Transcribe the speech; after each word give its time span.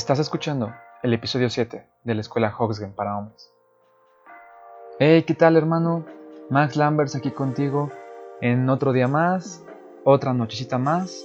Estás 0.00 0.18
escuchando 0.18 0.72
el 1.02 1.12
episodio 1.12 1.50
7 1.50 1.86
de 2.04 2.14
la 2.14 2.22
escuela 2.22 2.54
Hoxgen 2.58 2.94
para 2.94 3.18
hombres. 3.18 3.52
Hey, 4.98 5.24
¿qué 5.26 5.34
tal 5.34 5.58
hermano? 5.58 6.06
Max 6.48 6.74
Lambers 6.74 7.14
aquí 7.16 7.30
contigo 7.30 7.90
en 8.40 8.70
otro 8.70 8.94
día 8.94 9.08
más, 9.08 9.62
otra 10.02 10.32
nochecita 10.32 10.78
más. 10.78 11.22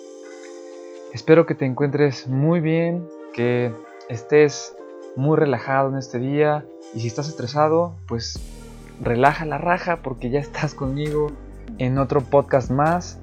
Espero 1.14 1.46
que 1.46 1.55
te 1.55 1.64
encuentres 1.64 2.27
muy 2.27 2.59
bien, 2.59 3.08
que 3.34 3.73
estés 4.09 4.76
muy 5.16 5.38
relajado 5.38 5.88
en 5.88 5.98
este 5.98 6.20
día 6.20 6.66
y 6.94 7.00
si 7.00 7.07
estás 7.07 7.30
estresado, 7.30 7.96
pues 8.10 8.38
relaja 9.02 9.46
la 9.46 9.57
raja 9.57 10.02
porque 10.04 10.30
ya 10.30 10.42
estás 10.42 10.76
conmigo 10.76 11.32
en 11.78 11.98
otro 11.98 12.20
podcast 12.20 12.70
más. 12.70 13.21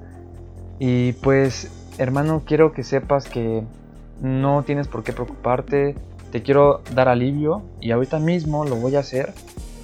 Y 0.79 1.13
pues 1.13 1.93
hermano, 1.99 2.41
quiero 2.43 2.73
que 2.73 2.83
sepas 2.83 3.29
que 3.29 3.63
no 4.21 4.63
tienes 4.63 4.87
por 4.87 5.03
qué 5.03 5.13
preocuparte, 5.13 5.95
te 6.31 6.41
quiero 6.41 6.81
dar 6.95 7.09
alivio 7.09 7.61
y 7.79 7.91
ahorita 7.91 8.19
mismo 8.19 8.65
lo 8.65 8.75
voy 8.75 8.95
a 8.95 8.99
hacer. 8.99 9.33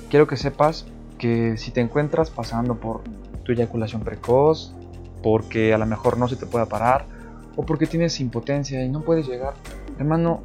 Quiero 0.10 0.28
que 0.28 0.38
sepas 0.38 0.88
que 1.18 1.58
si 1.58 1.72
te 1.72 1.82
encuentras 1.82 2.32
pasando 2.32 2.76
por 2.76 3.02
tu 3.44 3.52
eyaculación 3.52 4.02
precoz, 4.02 4.74
porque 5.22 5.74
a 5.74 5.78
lo 5.78 5.86
mejor 5.86 6.18
no 6.18 6.28
se 6.28 6.36
te 6.36 6.46
pueda 6.46 6.66
parar, 6.66 7.06
o 7.56 7.66
porque 7.66 7.86
tienes 7.86 8.20
impotencia 8.20 8.84
y 8.84 8.90
no 8.90 9.02
puedes 9.02 9.28
llegar, 9.28 9.54
hermano, 10.00 10.42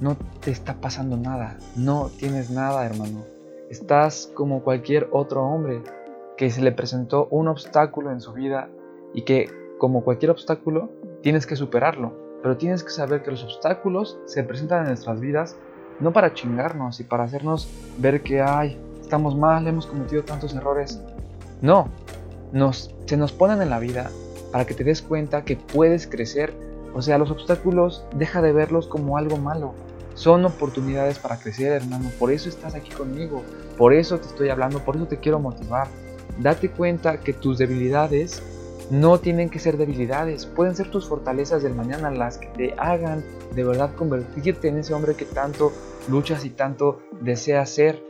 no 0.00 0.16
te 0.40 0.50
está 0.50 0.74
pasando 0.74 1.16
nada, 1.16 1.58
no 1.76 2.10
tienes 2.18 2.50
nada, 2.50 2.84
hermano. 2.84 3.24
Estás 3.70 4.30
como 4.34 4.62
cualquier 4.62 5.08
otro 5.12 5.44
hombre 5.44 5.82
que 6.36 6.50
se 6.50 6.62
le 6.62 6.72
presentó 6.72 7.28
un 7.30 7.48
obstáculo 7.48 8.10
en 8.10 8.20
su 8.20 8.32
vida 8.32 8.68
y 9.14 9.22
que, 9.22 9.48
como 9.78 10.02
cualquier 10.02 10.30
obstáculo, 10.30 10.90
tienes 11.22 11.46
que 11.46 11.56
superarlo. 11.56 12.25
Pero 12.46 12.56
tienes 12.56 12.84
que 12.84 12.90
saber 12.90 13.24
que 13.24 13.32
los 13.32 13.42
obstáculos 13.42 14.20
se 14.26 14.44
presentan 14.44 14.82
en 14.82 14.86
nuestras 14.90 15.18
vidas 15.18 15.56
no 15.98 16.12
para 16.12 16.32
chingarnos 16.32 17.00
y 17.00 17.02
para 17.02 17.24
hacernos 17.24 17.68
ver 17.98 18.22
que, 18.22 18.40
ay, 18.40 18.78
estamos 19.02 19.36
mal, 19.36 19.66
hemos 19.66 19.88
cometido 19.88 20.22
tantos 20.22 20.54
errores. 20.54 21.00
No, 21.60 21.88
nos, 22.52 22.94
se 23.04 23.16
nos 23.16 23.32
ponen 23.32 23.62
en 23.62 23.70
la 23.70 23.80
vida 23.80 24.12
para 24.52 24.64
que 24.64 24.74
te 24.74 24.84
des 24.84 25.02
cuenta 25.02 25.42
que 25.42 25.56
puedes 25.56 26.06
crecer. 26.06 26.54
O 26.94 27.02
sea, 27.02 27.18
los 27.18 27.32
obstáculos 27.32 28.04
deja 28.14 28.40
de 28.42 28.52
verlos 28.52 28.86
como 28.86 29.18
algo 29.18 29.38
malo. 29.38 29.74
Son 30.14 30.44
oportunidades 30.44 31.18
para 31.18 31.40
crecer, 31.40 31.72
hermano. 31.72 32.12
Por 32.16 32.30
eso 32.30 32.48
estás 32.48 32.76
aquí 32.76 32.92
conmigo. 32.92 33.42
Por 33.76 33.92
eso 33.92 34.20
te 34.20 34.28
estoy 34.28 34.50
hablando. 34.50 34.78
Por 34.84 34.94
eso 34.94 35.08
te 35.08 35.18
quiero 35.18 35.40
motivar. 35.40 35.88
Date 36.38 36.70
cuenta 36.70 37.18
que 37.18 37.32
tus 37.32 37.58
debilidades 37.58 38.40
no 38.90 39.18
tienen 39.18 39.50
que 39.50 39.58
ser 39.58 39.76
debilidades, 39.76 40.46
pueden 40.46 40.76
ser 40.76 40.90
tus 40.90 41.08
fortalezas 41.08 41.62
del 41.62 41.74
mañana 41.74 42.10
las 42.10 42.38
que 42.38 42.46
te 42.48 42.74
hagan 42.78 43.24
de 43.54 43.64
verdad 43.64 43.94
convertirte 43.94 44.68
en 44.68 44.78
ese 44.78 44.94
hombre 44.94 45.14
que 45.14 45.24
tanto 45.24 45.72
luchas 46.08 46.44
y 46.44 46.50
tanto 46.50 47.00
deseas 47.20 47.70
ser. 47.70 48.02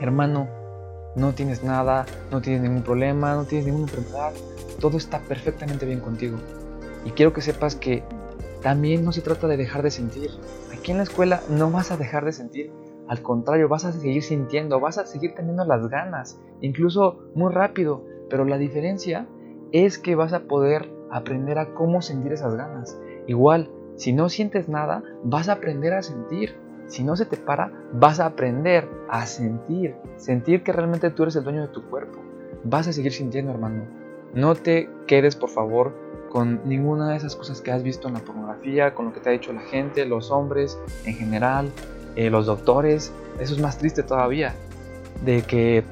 Hermano, 0.00 0.48
no 1.16 1.34
tienes 1.34 1.64
nada, 1.64 2.06
no 2.30 2.40
tienes 2.40 2.62
ningún 2.62 2.82
problema, 2.82 3.34
no 3.34 3.44
tienes 3.44 3.66
ninguna 3.66 3.86
enfermedad, 3.86 4.32
todo 4.80 4.96
está 4.96 5.18
perfectamente 5.20 5.86
bien 5.86 6.00
contigo. 6.00 6.38
Y 7.04 7.10
quiero 7.10 7.32
que 7.32 7.40
sepas 7.40 7.74
que 7.74 8.04
también 8.62 9.04
no 9.04 9.12
se 9.12 9.22
trata 9.22 9.48
de 9.48 9.56
dejar 9.56 9.82
de 9.82 9.90
sentir. 9.90 10.30
Aquí 10.72 10.92
en 10.92 10.98
la 10.98 11.04
escuela 11.04 11.42
no 11.48 11.70
vas 11.70 11.90
a 11.90 11.96
dejar 11.96 12.24
de 12.24 12.32
sentir, 12.32 12.72
al 13.08 13.22
contrario, 13.22 13.68
vas 13.68 13.86
a 13.86 13.92
seguir 13.92 14.22
sintiendo, 14.22 14.80
vas 14.80 14.98
a 14.98 15.06
seguir 15.06 15.34
teniendo 15.34 15.64
las 15.64 15.88
ganas, 15.88 16.38
incluso 16.60 17.18
muy 17.34 17.50
rápido, 17.52 18.04
pero 18.28 18.44
la 18.44 18.58
diferencia 18.58 19.26
es 19.72 19.98
que 19.98 20.14
vas 20.14 20.32
a 20.32 20.40
poder 20.40 20.90
aprender 21.10 21.58
a 21.58 21.74
cómo 21.74 22.02
sentir 22.02 22.32
esas 22.32 22.54
ganas. 22.54 22.98
Igual, 23.26 23.70
si 23.96 24.12
no 24.12 24.28
sientes 24.28 24.68
nada, 24.68 25.02
vas 25.24 25.48
a 25.48 25.54
aprender 25.54 25.92
a 25.94 26.02
sentir. 26.02 26.56
Si 26.86 27.02
no 27.02 27.16
se 27.16 27.26
te 27.26 27.36
para, 27.36 27.72
vas 27.92 28.20
a 28.20 28.26
aprender 28.26 28.88
a 29.10 29.26
sentir. 29.26 29.94
Sentir 30.16 30.62
que 30.62 30.72
realmente 30.72 31.10
tú 31.10 31.24
eres 31.24 31.36
el 31.36 31.44
dueño 31.44 31.62
de 31.62 31.68
tu 31.68 31.84
cuerpo. 31.90 32.18
Vas 32.64 32.88
a 32.88 32.92
seguir 32.92 33.12
sintiendo, 33.12 33.50
hermano. 33.52 33.84
No 34.34 34.54
te 34.54 34.88
quedes, 35.06 35.36
por 35.36 35.50
favor, 35.50 35.92
con 36.30 36.60
ninguna 36.66 37.10
de 37.10 37.16
esas 37.16 37.36
cosas 37.36 37.60
que 37.60 37.72
has 37.72 37.82
visto 37.82 38.08
en 38.08 38.14
la 38.14 38.20
pornografía, 38.20 38.94
con 38.94 39.06
lo 39.06 39.12
que 39.12 39.20
te 39.20 39.30
ha 39.30 39.32
dicho 39.32 39.52
la 39.52 39.62
gente, 39.62 40.04
los 40.04 40.30
hombres 40.30 40.78
en 41.04 41.14
general, 41.14 41.70
eh, 42.16 42.30
los 42.30 42.46
doctores. 42.46 43.12
Eso 43.40 43.54
es 43.54 43.60
más 43.60 43.78
triste 43.78 44.02
todavía. 44.02 44.54
De 45.24 45.42
que 45.42 45.82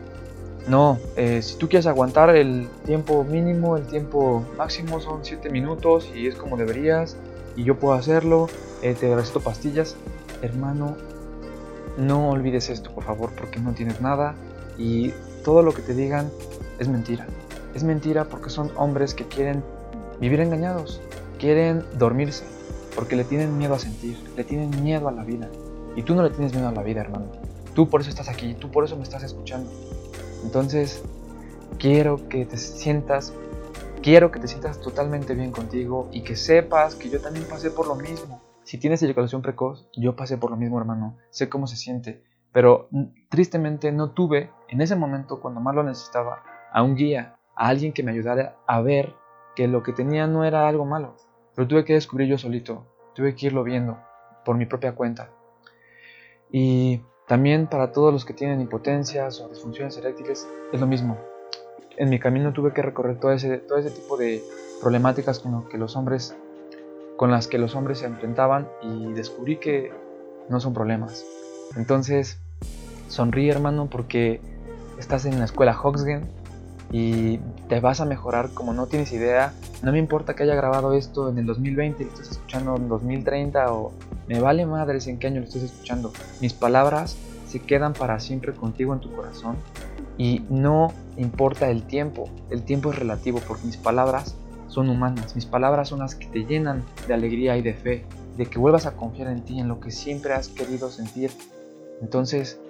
no, 0.69 0.99
eh, 1.17 1.43
si 1.43 1.57
tú 1.59 1.69
quieres 1.69 1.87
aguantar 1.87 2.35
el 2.35 2.69
tiempo 2.85 3.23
mínimo, 3.23 3.77
el 3.77 3.87
tiempo 3.87 4.45
máximo 4.59 5.01
son 5.01 5.25
7 5.25 5.49
minutos 5.51 6.11
y 6.13 6.27
es 6.27 6.35
como 6.35 6.57
deberías 6.57 7.17
y 7.55 7.63
yo 7.63 7.79
puedo 7.79 7.95
hacerlo, 7.95 8.49
eh, 8.83 8.95
te 8.99 9.15
recito 9.15 9.41
pastillas. 9.41 9.97
Hermano, 10.43 10.97
no 11.97 12.31
olvides 12.31 12.69
esto, 12.69 12.91
por 12.93 13.05
favor, 13.05 13.31
porque 13.39 13.61
no 13.61 13.73
tienes 13.75 14.01
nada 14.01 14.35
y 14.77 15.13
todo 15.45 15.63
lo 15.63 15.73
que 15.73 15.83
te 15.83 15.95
digan 15.95 16.31
es 16.81 16.89
mentira. 16.89 17.27
Es 17.75 17.85
mentira 17.85 18.25
porque 18.25 18.51
son 18.51 18.71
hombres 18.77 19.15
que 19.15 19.25
quieren 19.25 19.63
vivir 20.21 20.41
engañados, 20.41 21.01
quieren 21.39 21.85
dormirse, 21.97 22.45
porque 22.97 23.15
le 23.15 23.23
tienen 23.23 23.57
miedo 23.57 23.75
a 23.75 23.79
sentir, 23.79 24.19
le 24.37 24.43
tienen 24.43 24.83
miedo 24.83 25.07
a 25.07 25.13
la 25.13 25.23
vida. 25.23 25.49
Y 25.95 26.03
tú 26.03 26.15
no 26.15 26.23
le 26.23 26.31
tienes 26.31 26.53
miedo 26.53 26.69
a 26.69 26.73
la 26.73 26.83
vida, 26.83 27.03
hermano. 27.03 27.27
Tú 27.75 27.89
por 27.89 28.01
eso 28.01 28.11
estás 28.11 28.29
aquí, 28.29 28.55
tú 28.55 28.71
por 28.71 28.85
eso 28.85 28.97
me 28.97 29.03
estás 29.03 29.23
escuchando. 29.23 29.71
Entonces, 30.47 31.03
quiero 31.77 32.29
que 32.29 32.47
te 32.47 32.57
sientas, 32.57 33.35
quiero 34.01 34.31
que 34.31 34.39
te 34.39 34.47
sientas 34.47 34.81
totalmente 34.81 35.35
bien 35.35 35.51
contigo 35.51 36.09
y 36.13 36.23
que 36.23 36.37
sepas 36.37 36.95
que 36.95 37.11
yo 37.11 37.21
también 37.21 37.49
pasé 37.49 37.73
por 37.73 37.89
lo 37.89 37.97
mismo. 37.97 38.41
Si 38.63 38.79
tienes 38.79 39.03
eyaculación 39.03 39.43
precoz, 39.43 39.89
yo 39.97 40.15
pasé 40.15 40.39
por 40.39 40.53
lo 40.53 40.57
mismo, 40.57 40.79
hermano. 40.79 41.17
Sé 41.31 41.49
cómo 41.49 41.67
se 41.67 41.75
siente, 41.75 42.23
pero 42.53 42.89
tristemente 43.29 43.91
no 43.91 44.13
tuve 44.13 44.53
en 44.69 44.81
ese 44.81 44.95
momento 44.95 45.41
cuando 45.41 45.61
más 45.61 45.75
lo 45.75 45.83
necesitaba 45.83 46.45
a 46.73 46.81
un 46.81 46.95
guía, 46.95 47.35
a 47.57 47.67
alguien 47.67 47.93
que 47.93 48.05
me 48.05 48.13
ayudara 48.13 48.57
a 48.69 48.81
ver 48.81 49.15
que 49.57 49.67
lo 49.67 49.83
que 49.83 49.93
tenía 49.93 50.29
no 50.29 50.45
era 50.45 50.69
algo 50.69 50.85
malo. 50.85 51.17
Pero 51.57 51.67
tuve 51.67 51.85
que 51.85 51.95
descubrir 51.95 52.29
yo 52.29 52.39
solito, 52.39 52.87
tuve 53.17 53.35
que 53.35 53.47
irlo 53.47 53.65
viendo 53.65 53.99
por 54.45 54.57
mi 54.57 54.67
propia 54.67 54.95
cuenta. 54.95 55.29
Y 56.53 57.01
también 57.27 57.67
para 57.67 57.93
todos 57.93 58.13
los 58.13 58.25
que 58.25 58.33
tienen 58.33 58.61
impotencias 58.61 59.41
o 59.41 59.49
disfunciones 59.49 59.97
eréctiles 59.97 60.47
es 60.73 60.81
lo 60.81 60.87
mismo. 60.87 61.19
En 61.97 62.09
mi 62.09 62.19
camino 62.19 62.53
tuve 62.53 62.73
que 62.73 62.83
recorrer 62.83 63.19
todo 63.19 63.33
ese, 63.33 63.59
todo 63.59 63.79
ese 63.79 63.91
tipo 63.91 64.17
de 64.17 64.43
problemáticas 64.81 65.41
con, 65.41 65.69
que 65.69 65.79
los 65.79 65.97
hombres, 65.97 66.37
con 67.17 67.31
las 67.31 67.49
que 67.49 67.59
los 67.59 67.75
hombres 67.75 67.99
se 67.99 68.07
enfrentaban 68.07 68.69
y 68.83 69.13
descubrí 69.13 69.57
que 69.57 69.93
no 70.49 70.61
son 70.61 70.73
problemas. 70.73 71.25
Entonces, 71.77 72.39
sonríe 73.09 73.51
hermano 73.51 73.89
porque 73.91 74.41
estás 74.99 75.25
en 75.25 75.39
la 75.39 75.47
escuela 75.47 75.77
Hoxgen 75.81 76.29
y 76.93 77.39
te 77.69 77.81
vas 77.81 78.01
a 78.01 78.05
mejorar 78.05 78.51
como 78.55 78.73
no 78.73 78.87
tienes 78.87 79.13
idea. 79.13 79.53
No 79.83 79.91
me 79.91 79.99
importa 79.99 80.35
que 80.35 80.45
haya 80.45 80.55
grabado 80.55 80.93
esto 80.93 81.29
en 81.29 81.39
el 81.39 81.47
2020 81.47 82.05
y 82.05 82.07
estés 82.07 82.31
escuchando 82.31 82.77
en 82.77 82.89
2030 82.89 83.73
o 83.73 83.93
me 84.29 84.41
vale 84.41 84.67
madres 84.67 85.07
en 85.07 85.19
qué 85.19 85.29
año 85.29 85.41
lo 85.41 85.47
estés 85.47 85.63
escuchando. 85.63 86.13
Mis 86.41 86.53
palabras 86.53 87.17
se 87.47 87.61
quedan 87.61 87.93
para 87.93 88.19
siempre 88.21 88.53
contigo 88.53 88.93
en 88.93 89.01
tu 89.01 89.13
corazón 89.13 89.57
y 90.19 90.43
no 90.51 90.93
importa 91.17 91.71
el 91.71 91.85
tiempo. 91.85 92.29
El 92.51 92.63
tiempo 92.63 92.91
es 92.91 92.99
relativo 92.99 93.41
porque 93.47 93.67
mis 93.67 93.77
palabras 93.77 94.37
son 94.69 94.89
humanas. 94.89 95.35
Mis 95.35 95.47
palabras 95.47 95.89
son 95.89 96.01
las 96.01 96.15
que 96.15 96.27
te 96.27 96.45
llenan 96.45 96.83
de 97.07 97.15
alegría 97.15 97.57
y 97.57 97.63
de 97.63 97.75
fe, 97.75 98.05
de 98.37 98.47
que 98.47 98.59
vuelvas 98.59 98.87
a 98.87 98.97
confiar 98.97 99.29
en 99.29 99.43
ti, 99.43 99.61
en 99.61 99.69
lo 99.69 99.81
que 99.81 99.91
siempre 99.91 100.33
has 100.35 100.49
querido 100.49 100.91
sentir. 100.91 101.31
Entonces, 102.01 102.61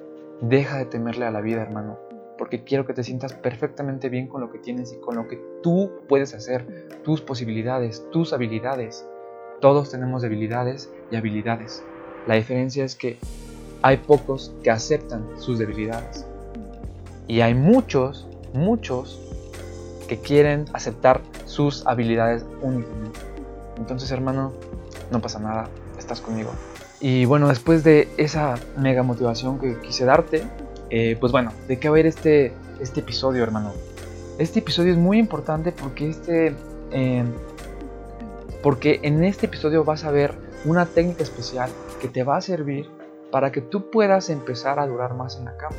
deja 0.40 0.78
de 0.78 0.84
temerle 0.84 1.24
a 1.24 1.30
la 1.30 1.40
vida, 1.40 1.62
hermano, 1.62 1.98
porque 2.38 2.64
quiero 2.64 2.86
que 2.86 2.92
te 2.92 3.02
sientas 3.02 3.32
perfectamente 3.32 4.08
bien 4.08 4.28
con 4.28 4.41
lo 4.41 4.50
que 4.50 4.59
tienes 4.59 4.92
y 4.92 5.00
con 5.00 5.16
lo 5.16 5.26
que 5.26 5.41
tú 5.62 5.91
puedes 6.09 6.34
hacer, 6.34 7.00
tus 7.02 7.20
posibilidades, 7.22 8.04
tus 8.10 8.32
habilidades. 8.32 9.06
Todos 9.60 9.91
tenemos 9.91 10.22
debilidades 10.22 10.91
y 11.10 11.16
habilidades. 11.16 11.82
La 12.26 12.34
diferencia 12.34 12.84
es 12.84 12.94
que 12.94 13.18
hay 13.82 13.98
pocos 13.98 14.53
que 14.62 14.70
aceptan 14.70 15.24
sus 15.38 15.58
debilidades. 15.58 16.26
Y 17.26 17.41
hay 17.41 17.54
muchos, 17.54 18.26
muchos 18.53 19.20
que 20.08 20.18
quieren 20.18 20.66
aceptar 20.72 21.20
sus 21.47 21.86
habilidades 21.86 22.44
únicamente. 22.62 23.20
Entonces, 23.78 24.10
hermano, 24.10 24.53
no 25.10 25.20
pasa 25.20 25.38
nada, 25.38 25.68
estás 25.98 26.20
conmigo. 26.20 26.50
Y 27.00 27.24
bueno, 27.24 27.48
después 27.48 27.82
de 27.84 28.09
esa 28.16 28.56
mega 28.76 29.02
motivación 29.02 29.59
que 29.59 29.78
quise 29.80 30.04
darte, 30.04 30.42
eh, 30.91 31.16
pues 31.18 31.32
bueno, 31.32 31.52
¿de 31.66 31.78
qué 31.78 31.88
va 31.88 31.97
a 31.97 32.00
ir 32.00 32.06
este, 32.06 32.52
este 32.80 33.00
episodio, 33.00 33.42
hermano? 33.42 33.72
Este 34.38 34.59
episodio 34.59 34.92
es 34.92 34.98
muy 34.98 35.18
importante 35.18 35.72
porque 35.72 36.09
este 36.09 36.54
eh, 36.91 37.24
porque 38.66 38.98
en 39.04 39.22
este 39.22 39.47
episodio 39.47 39.84
vas 39.84 40.03
a 40.03 40.10
ver 40.10 40.34
una 40.65 40.86
técnica 40.86 41.22
especial 41.22 41.71
que 42.01 42.09
te 42.09 42.24
va 42.24 42.36
a 42.36 42.41
servir 42.41 42.91
para 43.30 43.53
que 43.53 43.60
tú 43.60 43.92
puedas 43.92 44.28
empezar 44.28 44.80
a 44.80 44.89
durar 44.89 45.15
más 45.15 45.39
en 45.39 45.45
la 45.45 45.57
cama. 45.57 45.77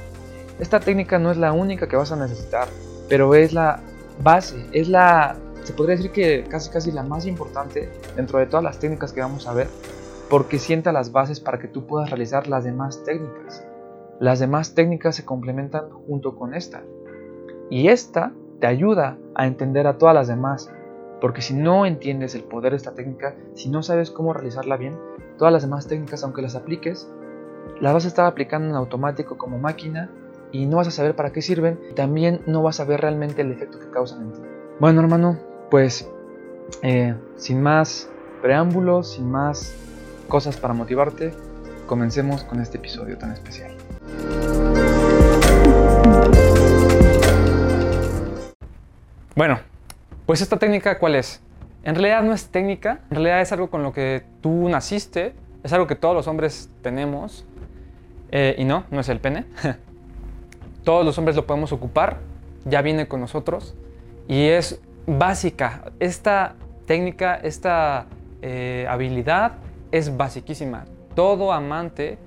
Esta 0.57 0.79
técnica 0.79 1.19
no 1.19 1.29
es 1.29 1.35
la 1.35 1.51
única 1.51 1.89
que 1.89 1.97
vas 1.97 2.13
a 2.13 2.15
necesitar, 2.15 2.69
pero 3.09 3.35
es 3.35 3.51
la 3.51 3.81
base, 4.23 4.67
es 4.71 4.87
la, 4.87 5.35
se 5.63 5.73
podría 5.73 5.97
decir 5.97 6.13
que 6.13 6.45
casi 6.49 6.69
casi 6.69 6.93
la 6.93 7.03
más 7.03 7.25
importante 7.25 7.91
dentro 8.15 8.39
de 8.39 8.45
todas 8.45 8.63
las 8.63 8.79
técnicas 8.79 9.11
que 9.11 9.19
vamos 9.19 9.47
a 9.47 9.53
ver, 9.53 9.67
porque 10.29 10.57
sienta 10.57 10.93
las 10.93 11.11
bases 11.11 11.41
para 11.41 11.59
que 11.59 11.67
tú 11.67 11.85
puedas 11.85 12.09
realizar 12.09 12.47
las 12.47 12.63
demás 12.63 13.03
técnicas. 13.03 13.67
Las 14.21 14.39
demás 14.39 14.75
técnicas 14.75 15.17
se 15.17 15.25
complementan 15.25 15.89
junto 15.89 16.37
con 16.37 16.53
esta. 16.53 16.83
Y 17.69 17.89
esta 17.89 18.31
te 18.61 18.67
ayuda 18.67 19.17
a 19.35 19.45
entender 19.45 19.87
a 19.87 19.97
todas 19.97 20.15
las 20.15 20.29
demás, 20.29 20.71
porque 21.19 21.41
si 21.41 21.53
no 21.53 21.85
entiendes 21.85 22.35
el 22.35 22.43
poder 22.43 22.71
de 22.71 22.77
esta 22.77 22.93
técnica, 22.93 23.35
si 23.53 23.69
no 23.69 23.83
sabes 23.83 24.11
cómo 24.11 24.33
realizarla 24.33 24.77
bien, 24.77 24.97
todas 25.37 25.51
las 25.51 25.63
demás 25.63 25.87
técnicas, 25.87 26.23
aunque 26.23 26.41
las 26.41 26.55
apliques, 26.55 27.09
las 27.81 27.93
vas 27.93 28.05
a 28.05 28.07
estar 28.07 28.25
aplicando 28.25 28.69
en 28.69 28.75
automático 28.75 29.37
como 29.37 29.57
máquina 29.57 30.09
y 30.51 30.65
no 30.65 30.77
vas 30.77 30.87
a 30.87 30.91
saber 30.91 31.15
para 31.15 31.31
qué 31.31 31.41
sirven, 31.41 31.79
también 31.95 32.41
no 32.47 32.61
vas 32.61 32.79
a 32.79 32.85
ver 32.85 33.01
realmente 33.01 33.41
el 33.41 33.51
efecto 33.51 33.79
que 33.79 33.89
causan 33.89 34.21
en 34.21 34.33
ti. 34.33 34.39
Bueno, 34.79 35.01
hermano, 35.01 35.39
pues 35.69 36.09
eh, 36.81 37.15
sin 37.35 37.61
más 37.61 38.09
preámbulos, 38.41 39.13
sin 39.13 39.29
más 39.29 39.75
cosas 40.27 40.57
para 40.57 40.73
motivarte, 40.73 41.33
comencemos 41.85 42.43
con 42.43 42.61
este 42.61 42.77
episodio 42.77 43.17
tan 43.17 43.31
especial. 43.31 43.71
Bueno, 49.35 49.59
pues 50.27 50.41
esta 50.41 50.59
técnica, 50.59 50.99
¿cuál 50.99 51.15
es? 51.15 51.41
En 51.83 51.95
realidad 51.95 52.21
no 52.21 52.33
es 52.33 52.49
técnica, 52.49 52.99
en 53.09 53.15
realidad 53.15 53.39
es 53.39 53.53
algo 53.53 53.69
con 53.69 53.81
lo 53.81 53.93
que 53.93 54.23
tú 54.41 54.67
naciste, 54.67 55.33
es 55.63 55.71
algo 55.71 55.87
que 55.87 55.95
todos 55.95 56.13
los 56.13 56.27
hombres 56.27 56.69
tenemos, 56.81 57.45
eh, 58.31 58.53
y 58.57 58.65
no, 58.65 58.83
no 58.91 58.99
es 58.99 59.07
el 59.07 59.21
pene. 59.21 59.45
todos 60.83 61.05
los 61.05 61.17
hombres 61.17 61.37
lo 61.37 61.47
podemos 61.47 61.71
ocupar, 61.71 62.17
ya 62.65 62.81
viene 62.81 63.07
con 63.07 63.21
nosotros, 63.21 63.73
y 64.27 64.47
es 64.47 64.81
básica. 65.05 65.93
Esta 66.01 66.55
técnica, 66.85 67.35
esta 67.35 68.07
eh, 68.41 68.85
habilidad 68.89 69.53
es 69.93 70.17
basiquísima. 70.17 70.83
Todo 71.15 71.53
amante 71.53 72.17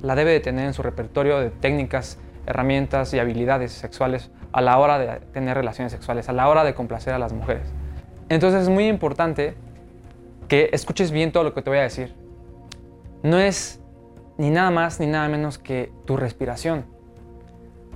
la 0.00 0.14
debe 0.14 0.30
de 0.30 0.38
tener 0.38 0.64
en 0.64 0.74
su 0.74 0.84
repertorio 0.84 1.40
de 1.40 1.50
técnicas, 1.50 2.20
herramientas 2.46 3.12
y 3.14 3.18
habilidades 3.18 3.72
sexuales 3.72 4.30
a 4.58 4.60
la 4.60 4.76
hora 4.78 4.98
de 4.98 5.20
tener 5.32 5.56
relaciones 5.56 5.92
sexuales, 5.92 6.28
a 6.28 6.32
la 6.32 6.48
hora 6.48 6.64
de 6.64 6.74
complacer 6.74 7.14
a 7.14 7.18
las 7.18 7.32
mujeres. 7.32 7.62
Entonces 8.28 8.62
es 8.62 8.68
muy 8.68 8.88
importante 8.88 9.54
que 10.48 10.70
escuches 10.72 11.12
bien 11.12 11.30
todo 11.30 11.44
lo 11.44 11.54
que 11.54 11.62
te 11.62 11.70
voy 11.70 11.78
a 11.78 11.82
decir. 11.82 12.12
No 13.22 13.38
es 13.38 13.80
ni 14.36 14.50
nada 14.50 14.72
más 14.72 14.98
ni 14.98 15.06
nada 15.06 15.28
menos 15.28 15.58
que 15.58 15.92
tu 16.06 16.16
respiración. 16.16 16.84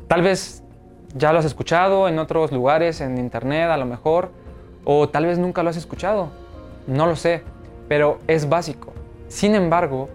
Tal 0.06 0.22
vez 0.22 0.62
ya 1.16 1.32
lo 1.32 1.40
has 1.40 1.44
escuchado 1.44 2.06
en 2.06 2.20
otros 2.20 2.52
lugares, 2.52 3.00
en 3.00 3.18
internet 3.18 3.68
a 3.68 3.76
lo 3.76 3.84
mejor, 3.84 4.30
o 4.84 5.08
tal 5.08 5.26
vez 5.26 5.38
nunca 5.38 5.64
lo 5.64 5.70
has 5.70 5.76
escuchado. 5.76 6.30
No 6.86 7.06
lo 7.06 7.16
sé, 7.16 7.42
pero 7.88 8.20
es 8.28 8.48
básico. 8.48 8.92
Sin 9.26 9.56
embargo, 9.56 10.08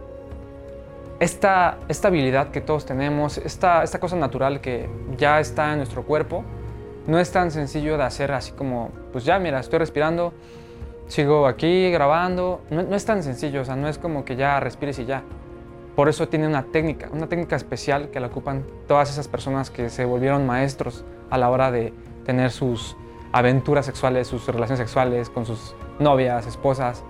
esta, 1.19 1.79
esta 1.87 2.07
habilidad 2.09 2.49
que 2.49 2.61
todos 2.61 2.85
tenemos, 2.85 3.37
esta, 3.37 3.83
esta 3.83 3.99
cosa 3.99 4.15
natural 4.15 4.61
que 4.61 4.89
ya 5.17 5.39
está 5.39 5.71
en 5.71 5.77
nuestro 5.77 6.03
cuerpo, 6.03 6.43
no 7.07 7.19
es 7.19 7.31
tan 7.31 7.51
sencillo 7.51 7.97
de 7.97 8.03
hacer 8.03 8.31
así 8.31 8.51
como, 8.51 8.91
pues 9.11 9.23
ya, 9.23 9.39
mira, 9.39 9.59
estoy 9.59 9.79
respirando, 9.79 10.33
sigo 11.07 11.47
aquí 11.47 11.89
grabando. 11.89 12.61
No, 12.69 12.83
no, 12.83 12.95
es 12.95 13.05
tan 13.05 13.23
sencillo, 13.23 13.61
o 13.61 13.65
sea, 13.65 13.75
no 13.75 13.87
es 13.87 13.97
como 13.97 14.25
que 14.25 14.35
ya 14.35 14.59
respires 14.59 14.99
y 14.99 15.05
ya. 15.05 15.23
Por 15.95 16.09
eso 16.09 16.27
tiene 16.27 16.47
una 16.47 16.63
técnica, 16.63 17.09
una 17.11 17.27
técnica 17.27 17.55
especial 17.55 18.09
que 18.11 18.19
la 18.19 18.27
ocupan 18.27 18.65
todas 18.87 19.09
esas 19.09 19.27
personas 19.27 19.71
que 19.71 19.89
se 19.89 20.05
volvieron 20.05 20.45
maestros 20.45 21.05
a 21.29 21.37
la 21.37 21.49
hora 21.49 21.71
de 21.71 21.93
tener 22.25 22.51
sus 22.51 22.95
aventuras 23.31 23.85
sexuales, 23.85 24.27
sus 24.27 24.45
relaciones 24.47 24.79
sexuales 24.79 25.29
con 25.29 25.45
sus 25.45 25.75
novias, 25.97 26.45
esposas. 26.45 27.03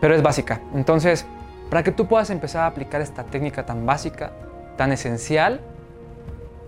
Pero 0.00 0.14
es 0.14 0.22
básica. 0.22 0.62
Entonces, 0.74 1.26
para 1.70 1.82
que 1.82 1.92
tú 1.92 2.06
puedas 2.06 2.30
empezar 2.30 2.62
a 2.62 2.66
aplicar 2.66 3.00
esta 3.00 3.24
técnica 3.24 3.66
tan 3.66 3.86
básica, 3.86 4.32
tan 4.76 4.92
esencial, 4.92 5.60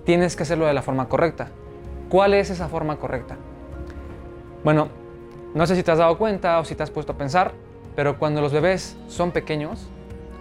tienes 0.05 0.37
que 0.37 0.45
hacerlo 0.45 0.67
de 0.67 0.75
la 0.75 0.83
forma 0.83 1.09
correcta. 1.09 1.49
¿Cuál 2.09 2.35
es 2.35 2.51
esa 2.51 2.69
forma 2.69 2.97
correcta? 2.97 3.37
Bueno, 4.65 4.89
no 5.55 5.67
sé 5.67 5.77
si 5.77 5.83
te 5.83 5.91
has 5.91 5.99
dado 5.99 6.17
cuenta 6.19 6.59
o 6.61 6.65
si 6.65 6.75
te 6.75 6.83
has 6.83 6.91
puesto 6.91 7.13
a 7.13 7.17
pensar, 7.17 7.53
pero 7.95 8.19
cuando 8.19 8.41
los 8.41 8.53
bebés 8.53 8.97
son 9.09 9.33
pequeños, 9.33 9.89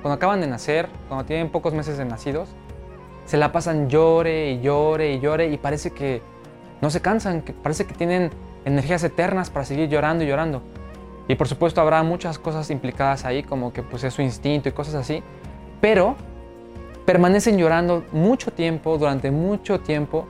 cuando 0.01 0.15
acaban 0.15 0.41
de 0.41 0.47
nacer, 0.47 0.87
cuando 1.07 1.25
tienen 1.25 1.49
pocos 1.49 1.73
meses 1.73 1.97
de 1.97 2.05
nacidos, 2.05 2.49
se 3.25 3.37
la 3.37 3.51
pasan 3.51 3.89
llore 3.89 4.51
y 4.51 4.61
llore 4.61 5.13
y 5.13 5.19
llore 5.19 5.47
y 5.47 5.57
parece 5.57 5.91
que 5.91 6.21
no 6.81 6.89
se 6.89 7.01
cansan, 7.01 7.41
que 7.41 7.53
parece 7.53 7.85
que 7.85 7.95
tienen 7.95 8.29
energías 8.65 9.03
eternas 9.03 9.49
para 9.49 9.65
seguir 9.65 9.89
llorando 9.89 10.23
y 10.23 10.27
llorando. 10.27 10.61
Y 11.27 11.35
por 11.35 11.47
supuesto 11.47 11.81
habrá 11.81 12.03
muchas 12.03 12.37
cosas 12.37 12.69
implicadas 12.69 13.25
ahí, 13.25 13.43
como 13.43 13.73
que 13.73 13.83
pues 13.83 14.03
es 14.03 14.13
su 14.13 14.21
instinto 14.21 14.69
y 14.69 14.71
cosas 14.71 14.95
así, 14.95 15.23
pero 15.81 16.15
permanecen 17.05 17.57
llorando 17.57 18.03
mucho 18.11 18.51
tiempo, 18.51 18.97
durante 18.97 19.31
mucho 19.31 19.79
tiempo, 19.79 20.27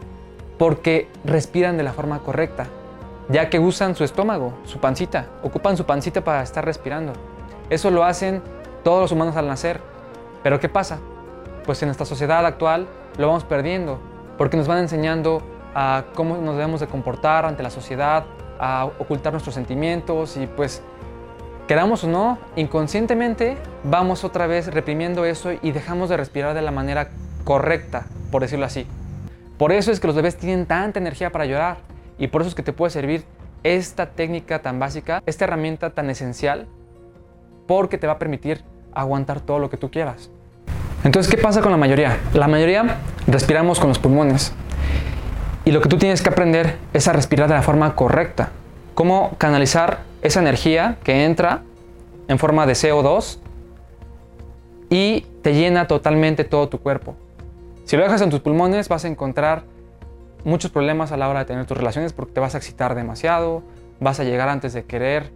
porque 0.57 1.09
respiran 1.23 1.77
de 1.77 1.83
la 1.83 1.93
forma 1.93 2.19
correcta, 2.19 2.67
ya 3.29 3.49
que 3.49 3.59
usan 3.59 3.95
su 3.95 4.03
estómago, 4.03 4.53
su 4.63 4.79
pancita, 4.79 5.27
ocupan 5.43 5.75
su 5.77 5.85
pancita 5.85 6.23
para 6.23 6.41
estar 6.41 6.63
respirando. 6.63 7.13
Eso 7.69 7.89
lo 7.91 8.03
hacen 8.03 8.41
todos 8.83 9.01
los 9.01 9.11
humanos 9.11 9.35
al 9.35 9.47
nacer. 9.47 9.81
Pero 10.43 10.59
¿qué 10.59 10.69
pasa? 10.69 10.99
Pues 11.65 11.81
en 11.81 11.89
esta 11.89 12.05
sociedad 12.05 12.45
actual 12.45 12.87
lo 13.17 13.27
vamos 13.27 13.43
perdiendo, 13.43 13.99
porque 14.37 14.57
nos 14.57 14.67
van 14.67 14.77
enseñando 14.77 15.41
a 15.73 16.05
cómo 16.13 16.37
nos 16.37 16.55
debemos 16.55 16.79
de 16.79 16.87
comportar 16.87 17.45
ante 17.45 17.63
la 17.63 17.71
sociedad, 17.71 18.25
a 18.59 18.85
ocultar 18.99 19.33
nuestros 19.33 19.55
sentimientos 19.55 20.37
y 20.37 20.47
pues 20.47 20.81
queramos 21.67 22.03
o 22.03 22.07
no, 22.07 22.37
inconscientemente 22.55 23.57
vamos 23.83 24.23
otra 24.23 24.47
vez 24.47 24.73
reprimiendo 24.73 25.25
eso 25.25 25.51
y 25.61 25.71
dejamos 25.71 26.09
de 26.09 26.17
respirar 26.17 26.53
de 26.53 26.61
la 26.61 26.71
manera 26.71 27.09
correcta, 27.43 28.05
por 28.31 28.41
decirlo 28.41 28.65
así. 28.65 28.85
Por 29.57 29.71
eso 29.71 29.91
es 29.91 29.99
que 29.99 30.07
los 30.07 30.15
bebés 30.15 30.35
tienen 30.37 30.65
tanta 30.65 30.99
energía 30.99 31.31
para 31.31 31.45
llorar 31.45 31.77
y 32.17 32.27
por 32.27 32.41
eso 32.41 32.49
es 32.49 32.55
que 32.55 32.63
te 32.63 32.73
puede 32.73 32.91
servir 32.91 33.23
esta 33.63 34.07
técnica 34.07 34.59
tan 34.61 34.79
básica, 34.79 35.23
esta 35.25 35.45
herramienta 35.45 35.89
tan 35.89 36.09
esencial, 36.09 36.67
porque 37.67 37.97
te 37.97 38.05
va 38.05 38.13
a 38.13 38.19
permitir 38.19 38.63
aguantar 38.93 39.39
todo 39.41 39.59
lo 39.59 39.69
que 39.69 39.77
tú 39.77 39.89
quieras. 39.89 40.29
Entonces, 41.03 41.31
¿qué 41.31 41.41
pasa 41.41 41.61
con 41.61 41.71
la 41.71 41.77
mayoría? 41.77 42.17
La 42.33 42.47
mayoría 42.47 42.97
respiramos 43.27 43.79
con 43.79 43.89
los 43.89 43.99
pulmones. 43.99 44.53
Y 45.65 45.71
lo 45.71 45.81
que 45.81 45.89
tú 45.89 45.97
tienes 45.97 46.21
que 46.21 46.29
aprender 46.29 46.77
es 46.93 47.07
a 47.07 47.13
respirar 47.13 47.47
de 47.49 47.55
la 47.55 47.63
forma 47.63 47.95
correcta. 47.95 48.51
Cómo 48.93 49.33
canalizar 49.39 50.01
esa 50.21 50.39
energía 50.39 50.97
que 51.03 51.25
entra 51.25 51.63
en 52.27 52.37
forma 52.37 52.67
de 52.67 52.73
CO2 52.73 53.39
y 54.91 55.21
te 55.41 55.55
llena 55.55 55.87
totalmente 55.87 56.43
todo 56.43 56.69
tu 56.69 56.79
cuerpo. 56.79 57.15
Si 57.83 57.97
lo 57.97 58.03
dejas 58.03 58.21
en 58.21 58.29
tus 58.29 58.41
pulmones 58.41 58.89
vas 58.89 59.05
a 59.05 59.07
encontrar 59.07 59.63
muchos 60.43 60.69
problemas 60.69 61.11
a 61.11 61.17
la 61.17 61.27
hora 61.27 61.39
de 61.39 61.45
tener 61.45 61.65
tus 61.65 61.77
relaciones 61.77 62.13
porque 62.13 62.33
te 62.33 62.39
vas 62.39 62.53
a 62.53 62.59
excitar 62.59 62.93
demasiado, 62.93 63.63
vas 63.99 64.19
a 64.19 64.23
llegar 64.23 64.49
antes 64.49 64.71
de 64.73 64.85
querer, 64.85 65.31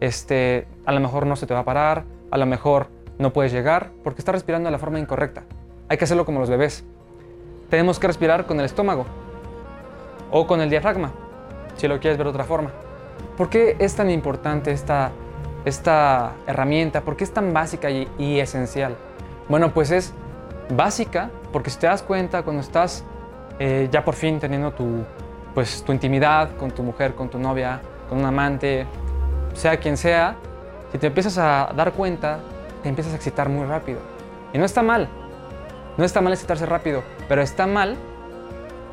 este, 0.00 0.66
a 0.84 0.90
lo 0.90 0.98
mejor 0.98 1.26
no 1.26 1.36
se 1.36 1.46
te 1.46 1.54
va 1.54 1.60
a 1.60 1.64
parar, 1.64 2.02
a 2.32 2.38
lo 2.38 2.46
mejor 2.46 2.88
no 3.18 3.32
puedes 3.32 3.52
llegar 3.52 3.90
porque 4.02 4.20
estás 4.20 4.34
respirando 4.34 4.66
de 4.66 4.72
la 4.72 4.80
forma 4.80 4.98
incorrecta. 4.98 5.44
Hay 5.88 5.96
que 5.96 6.04
hacerlo 6.04 6.24
como 6.24 6.40
los 6.40 6.50
bebés. 6.50 6.82
Tenemos 7.68 8.00
que 8.00 8.08
respirar 8.08 8.46
con 8.46 8.58
el 8.58 8.66
estómago 8.66 9.06
o 10.30 10.46
con 10.46 10.60
el 10.60 10.70
diafragma, 10.70 11.12
si 11.76 11.88
lo 11.88 11.98
quieres 12.00 12.18
ver 12.18 12.26
de 12.26 12.30
otra 12.30 12.44
forma. 12.44 12.70
¿Por 13.36 13.48
qué 13.48 13.76
es 13.78 13.94
tan 13.94 14.10
importante 14.10 14.70
esta, 14.70 15.12
esta 15.64 16.32
herramienta? 16.46 17.00
¿Por 17.00 17.16
qué 17.16 17.24
es 17.24 17.32
tan 17.32 17.52
básica 17.52 17.90
y, 17.90 18.40
esencial? 18.40 18.96
Bueno, 19.48 19.72
pues 19.72 19.90
es 19.90 20.12
básica 20.70 21.30
porque 21.52 21.70
si 21.70 21.78
te 21.78 21.86
das 21.86 22.02
cuenta 22.02 22.42
cuando 22.42 22.62
estás 22.62 23.04
eh, 23.58 23.88
ya 23.90 24.04
por 24.04 24.14
fin 24.14 24.38
teniendo 24.38 24.72
tu, 24.72 25.04
pues, 25.54 25.82
tu 25.82 25.92
intimidad 25.92 26.56
con 26.56 26.70
tu 26.70 26.82
mujer, 26.82 27.14
con 27.14 27.28
tu 27.28 27.38
novia, 27.38 27.80
con 28.08 28.18
un 28.18 28.24
amante, 28.24 28.86
sea 29.54 29.78
quien 29.78 29.96
sea, 29.96 30.36
si 30.92 30.98
te 30.98 31.08
empiezas 31.08 31.38
a 31.38 31.72
dar 31.74 31.92
cuenta, 31.92 32.40
te 32.82 32.88
empiezas 32.88 33.12
a 33.12 33.16
excitar 33.16 33.48
muy 33.48 33.66
rápido. 33.66 34.00
Y 34.52 34.58
no 34.58 34.64
está 34.64 34.82
mal, 34.82 35.08
no 35.96 36.04
está 36.04 36.20
mal 36.20 36.32
excitarse 36.32 36.66
rápido, 36.66 37.02
pero 37.28 37.42
está 37.42 37.66
mal 37.66 37.96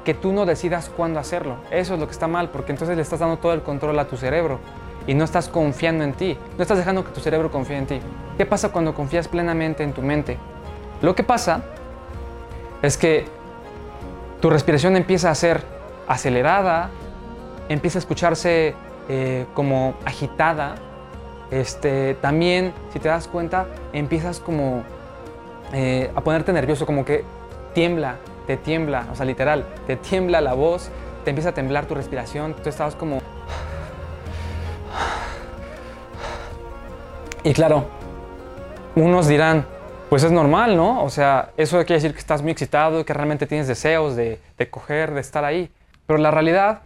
que 0.07 0.13
tú 0.13 0.31
no 0.31 0.45
decidas 0.45 0.89
cuándo 0.95 1.19
hacerlo. 1.19 1.57
Eso 1.69 1.95
es 1.95 1.99
lo 1.99 2.05
que 2.05 2.13
está 2.13 2.29
mal, 2.29 2.47
porque 2.47 2.71
entonces 2.71 2.95
le 2.95 3.01
estás 3.01 3.19
dando 3.19 3.39
todo 3.39 3.51
el 3.51 3.61
control 3.61 3.99
a 3.99 4.07
tu 4.07 4.15
cerebro 4.15 4.57
y 5.05 5.13
no 5.13 5.25
estás 5.25 5.49
confiando 5.49 6.05
en 6.05 6.13
ti, 6.13 6.37
no 6.55 6.61
estás 6.61 6.77
dejando 6.77 7.03
que 7.03 7.11
tu 7.11 7.19
cerebro 7.19 7.51
confíe 7.51 7.75
en 7.75 7.87
ti. 7.87 7.99
¿Qué 8.37 8.45
pasa 8.45 8.69
cuando 8.69 8.93
confías 8.93 9.27
plenamente 9.27 9.83
en 9.83 9.91
tu 9.91 10.01
mente? 10.01 10.37
Lo 11.01 11.13
que 11.13 11.23
pasa 11.23 11.61
es 12.81 12.95
que 12.95 13.25
tu 14.39 14.49
respiración 14.49 14.95
empieza 14.95 15.29
a 15.29 15.35
ser 15.35 15.65
acelerada, 16.07 16.89
empieza 17.67 17.97
a 17.97 17.99
escucharse 17.99 18.75
eh, 19.09 19.45
como 19.53 19.95
agitada. 20.05 20.75
Este, 21.51 22.13
también, 22.21 22.71
si 22.93 22.99
te 22.99 23.09
das 23.09 23.27
cuenta, 23.27 23.65
empiezas 23.91 24.39
como 24.39 24.85
eh, 25.73 26.09
a 26.15 26.21
ponerte 26.21 26.53
nervioso, 26.53 26.85
como 26.85 27.03
que 27.03 27.25
tiembla, 27.73 28.15
te 28.47 28.57
tiembla, 28.57 29.05
o 29.11 29.15
sea, 29.15 29.25
literal, 29.25 29.65
te 29.85 29.97
tiembla 29.97 30.41
la 30.41 30.53
voz, 30.53 30.89
te 31.23 31.31
empieza 31.31 31.49
a 31.49 31.53
temblar 31.53 31.85
tu 31.85 31.93
respiración, 31.93 32.55
tú 32.55 32.69
estabas 32.69 32.95
como... 32.95 33.21
Y 37.43 37.53
claro, 37.53 37.85
unos 38.95 39.27
dirán, 39.27 39.65
pues 40.09 40.23
es 40.23 40.31
normal, 40.31 40.75
¿no? 40.75 41.03
O 41.03 41.09
sea, 41.09 41.51
eso 41.57 41.77
quiere 41.79 41.95
decir 41.95 42.13
que 42.13 42.19
estás 42.19 42.41
muy 42.41 42.51
excitado, 42.51 43.05
que 43.05 43.13
realmente 43.13 43.45
tienes 43.45 43.67
deseos 43.67 44.15
de, 44.15 44.39
de 44.57 44.69
coger, 44.69 45.13
de 45.13 45.21
estar 45.21 45.43
ahí. 45.43 45.69
Pero 46.05 46.17
la 46.19 46.31
realidad 46.31 46.81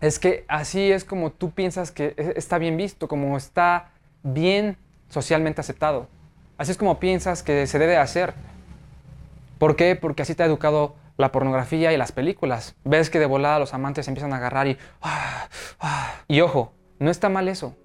es 0.00 0.18
que 0.18 0.44
así 0.48 0.90
es 0.90 1.04
como 1.04 1.30
tú 1.30 1.50
piensas 1.50 1.90
que 1.90 2.14
e, 2.16 2.32
está 2.36 2.58
bien 2.58 2.76
visto, 2.76 3.08
como 3.08 3.36
está 3.36 3.90
bien 4.22 4.76
socialmente 5.08 5.60
aceptado. 5.60 6.08
Así 6.56 6.72
es 6.72 6.78
como 6.78 6.98
piensas 6.98 7.42
que 7.42 7.66
se 7.66 7.78
debe 7.78 7.96
hacer. 7.96 8.34
¿Por 9.58 9.76
qué? 9.76 9.96
Porque 9.96 10.22
así 10.22 10.34
te 10.34 10.42
ha 10.42 10.46
educado 10.46 10.94
la 11.16 11.32
pornografía 11.32 11.92
y 11.92 11.96
las 11.96 12.12
películas. 12.12 12.76
Ves 12.84 13.10
que 13.10 13.18
de 13.18 13.26
volada 13.26 13.58
los 13.58 13.74
amantes 13.74 14.06
empiezan 14.08 14.32
a 14.32 14.36
agarrar 14.36 14.68
y... 14.68 14.78
Ah, 15.02 15.48
ah. 15.80 16.14
Y 16.28 16.40
ojo, 16.40 16.72
no 17.00 17.10
está 17.10 17.28
mal 17.28 17.48
eso. 17.48 17.76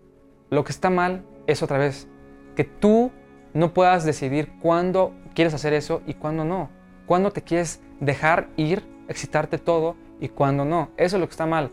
Lo 0.49 0.63
que 0.63 0.71
está 0.71 0.89
mal 0.89 1.25
es 1.47 1.63
otra 1.63 1.79
vez 1.79 2.07
que 2.55 2.63
tú 2.63 3.11
no 3.53 3.73
puedas 3.73 4.05
decidir 4.05 4.53
cuándo 4.61 5.13
quieres 5.33 5.53
hacer 5.53 5.73
eso 5.73 6.01
y 6.05 6.13
cuándo 6.13 6.45
no. 6.45 6.69
Cuándo 7.07 7.31
te 7.31 7.41
quieres 7.41 7.81
dejar 7.99 8.49
ir, 8.55 8.83
excitarte 9.07 9.57
todo 9.57 9.95
y 10.19 10.29
cuándo 10.29 10.63
no. 10.63 10.91
Eso 10.97 11.17
es 11.17 11.21
lo 11.21 11.27
que 11.27 11.31
está 11.31 11.47
mal. 11.47 11.71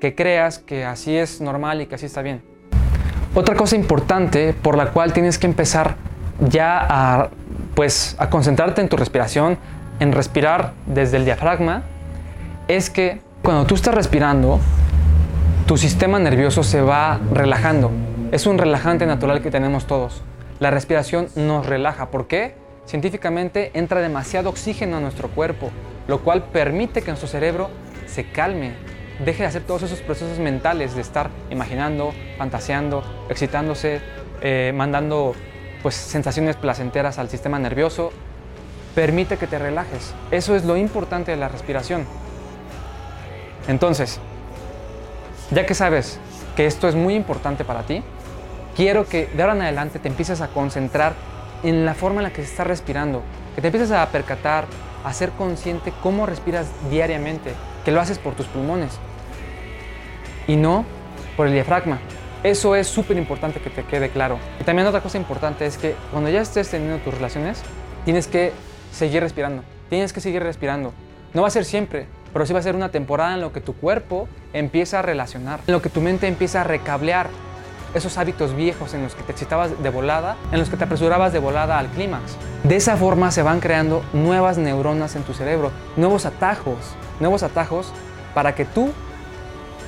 Que 0.00 0.14
creas 0.14 0.58
que 0.58 0.84
así 0.84 1.16
es 1.16 1.40
normal 1.40 1.80
y 1.80 1.86
que 1.86 1.94
así 1.94 2.06
está 2.06 2.22
bien. 2.22 2.42
Otra 3.34 3.54
cosa 3.54 3.76
importante 3.76 4.52
por 4.52 4.76
la 4.76 4.92
cual 4.92 5.12
tienes 5.12 5.38
que 5.38 5.46
empezar 5.46 5.96
ya 6.40 6.86
a, 6.88 7.30
pues, 7.78 8.16
a 8.18 8.28
concentrarte 8.28 8.80
en 8.80 8.88
tu 8.88 8.96
respiración, 8.96 9.56
en 10.00 10.10
respirar 10.10 10.72
desde 10.86 11.16
el 11.16 11.24
diafragma, 11.24 11.84
es 12.66 12.90
que 12.90 13.20
cuando 13.40 13.66
tú 13.66 13.76
estás 13.76 13.94
respirando, 13.94 14.58
tu 15.64 15.76
sistema 15.76 16.18
nervioso 16.18 16.64
se 16.64 16.80
va 16.80 17.20
relajando. 17.30 17.92
Es 18.32 18.46
un 18.46 18.58
relajante 18.58 19.06
natural 19.06 19.42
que 19.42 19.52
tenemos 19.52 19.86
todos. 19.86 20.24
La 20.58 20.72
respiración 20.72 21.28
nos 21.36 21.66
relaja. 21.66 22.10
¿Por 22.10 22.26
qué? 22.26 22.56
Científicamente 22.84 23.70
entra 23.74 24.00
demasiado 24.00 24.50
oxígeno 24.50 24.96
a 24.96 25.00
nuestro 25.00 25.28
cuerpo, 25.28 25.70
lo 26.08 26.24
cual 26.24 26.46
permite 26.46 27.02
que 27.02 27.12
nuestro 27.12 27.28
cerebro 27.28 27.70
se 28.08 28.24
calme, 28.24 28.72
deje 29.24 29.44
de 29.44 29.50
hacer 29.50 29.62
todos 29.62 29.84
esos 29.84 30.00
procesos 30.00 30.40
mentales 30.40 30.96
de 30.96 31.00
estar 31.00 31.30
imaginando, 31.48 32.12
fantaseando, 32.38 33.04
excitándose, 33.30 34.00
eh, 34.40 34.72
mandando 34.74 35.36
pues, 35.82 35.94
sensaciones 35.94 36.56
placenteras 36.56 37.18
al 37.18 37.28
sistema 37.28 37.58
nervioso. 37.58 38.10
Permite 38.94 39.36
que 39.36 39.46
te 39.46 39.58
relajes. 39.58 40.14
Eso 40.30 40.56
es 40.56 40.64
lo 40.64 40.76
importante 40.76 41.30
de 41.30 41.36
la 41.36 41.48
respiración. 41.48 42.06
Entonces, 43.68 44.18
ya 45.50 45.66
que 45.66 45.74
sabes 45.74 46.18
que 46.56 46.66
esto 46.66 46.88
es 46.88 46.94
muy 46.94 47.14
importante 47.14 47.64
para 47.64 47.82
ti, 47.82 48.02
quiero 48.76 49.06
que 49.06 49.26
de 49.26 49.42
ahora 49.42 49.54
en 49.54 49.62
adelante 49.62 49.98
te 49.98 50.08
empieces 50.08 50.40
a 50.40 50.48
concentrar 50.48 51.14
en 51.62 51.84
la 51.84 51.94
forma 51.94 52.20
en 52.20 52.24
la 52.24 52.32
que 52.32 52.42
se 52.42 52.50
está 52.50 52.64
respirando, 52.64 53.22
que 53.54 53.60
te 53.60 53.68
empieces 53.68 53.90
a 53.90 54.06
percatar, 54.06 54.66
a 55.04 55.12
ser 55.12 55.30
consciente 55.30 55.92
cómo 56.02 56.26
respiras 56.26 56.66
diariamente, 56.90 57.52
que 57.84 57.92
lo 57.92 58.00
haces 58.00 58.18
por 58.18 58.34
tus 58.34 58.46
pulmones 58.46 58.98
y 60.46 60.56
no 60.56 60.84
por 61.36 61.46
el 61.46 61.52
diafragma. 61.52 61.98
Eso 62.42 62.76
es 62.76 62.86
súper 62.86 63.16
importante 63.16 63.60
que 63.60 63.70
te 63.70 63.82
quede 63.84 64.10
claro. 64.10 64.38
Y 64.60 64.64
también 64.64 64.86
otra 64.86 65.00
cosa 65.00 65.18
importante 65.18 65.66
es 65.66 65.76
que 65.76 65.96
cuando 66.12 66.30
ya 66.30 66.40
estés 66.40 66.68
teniendo 66.68 66.98
tus 66.98 67.14
relaciones, 67.14 67.62
tienes 68.04 68.28
que 68.28 68.52
seguir 68.92 69.22
respirando. 69.22 69.62
Tienes 69.90 70.12
que 70.12 70.20
seguir 70.20 70.42
respirando. 70.42 70.92
No 71.34 71.42
va 71.42 71.48
a 71.48 71.50
ser 71.50 71.64
siempre, 71.64 72.06
pero 72.32 72.46
sí 72.46 72.52
va 72.52 72.60
a 72.60 72.62
ser 72.62 72.76
una 72.76 72.90
temporada 72.90 73.34
en 73.34 73.40
lo 73.40 73.52
que 73.52 73.60
tu 73.60 73.74
cuerpo 73.74 74.28
empieza 74.52 75.00
a 75.00 75.02
relacionar, 75.02 75.60
en 75.66 75.72
lo 75.72 75.82
que 75.82 75.90
tu 75.90 76.00
mente 76.00 76.26
empieza 76.26 76.60
a 76.60 76.64
recablear 76.64 77.28
esos 77.94 78.18
hábitos 78.18 78.54
viejos 78.54 78.94
en 78.94 79.02
los 79.02 79.14
que 79.14 79.22
te 79.22 79.32
excitabas 79.32 79.82
de 79.82 79.90
volada, 79.90 80.36
en 80.52 80.58
los 80.58 80.68
que 80.68 80.76
te 80.76 80.84
apresurabas 80.84 81.32
de 81.32 81.38
volada 81.38 81.78
al 81.78 81.88
clímax. 81.88 82.36
De 82.62 82.76
esa 82.76 82.96
forma 82.96 83.30
se 83.30 83.42
van 83.42 83.60
creando 83.60 84.02
nuevas 84.12 84.58
neuronas 84.58 85.16
en 85.16 85.22
tu 85.22 85.32
cerebro, 85.32 85.72
nuevos 85.96 86.26
atajos, 86.26 86.76
nuevos 87.18 87.42
atajos 87.42 87.92
para 88.34 88.54
que 88.54 88.64
tú 88.64 88.92